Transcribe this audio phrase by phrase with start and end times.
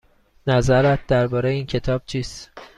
[0.47, 2.51] نظرت درباره این کتاب چیست؟